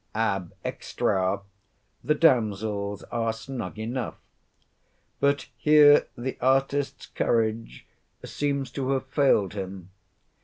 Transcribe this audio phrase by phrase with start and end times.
[0.15, 1.41] Ab extra
[2.03, 4.15] the damsels are snug enough.
[5.19, 7.85] But here the artist's courage
[8.25, 9.91] seems to have failed him.